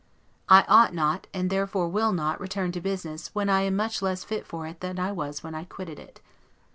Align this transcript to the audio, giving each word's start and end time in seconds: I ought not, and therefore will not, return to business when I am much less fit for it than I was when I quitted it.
I 0.49 0.65
ought 0.67 0.95
not, 0.95 1.27
and 1.31 1.51
therefore 1.51 1.87
will 1.87 2.11
not, 2.11 2.39
return 2.41 2.71
to 2.71 2.81
business 2.81 3.27
when 3.35 3.49
I 3.49 3.61
am 3.61 3.75
much 3.75 4.01
less 4.01 4.23
fit 4.23 4.47
for 4.47 4.65
it 4.65 4.79
than 4.79 4.97
I 4.97 5.11
was 5.11 5.43
when 5.43 5.53
I 5.53 5.65
quitted 5.65 5.99
it. 5.99 6.21